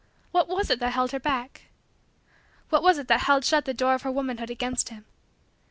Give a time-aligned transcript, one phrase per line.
[0.31, 1.65] What was it that held her back?
[2.71, 5.05] What was it that held shut the door of her womanhood against him?